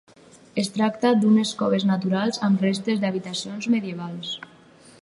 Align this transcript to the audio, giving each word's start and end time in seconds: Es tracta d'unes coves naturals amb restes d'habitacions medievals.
Es 0.61 0.69
tracta 0.77 1.11
d'unes 1.25 1.51
coves 1.59 1.85
naturals 1.91 2.43
amb 2.49 2.65
restes 2.67 3.05
d'habitacions 3.05 3.71
medievals. 3.77 4.35